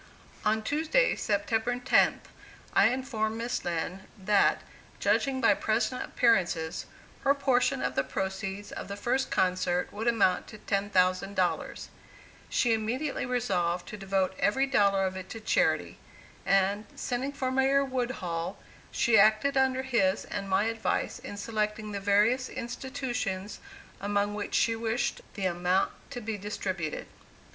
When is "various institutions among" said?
21.99-24.33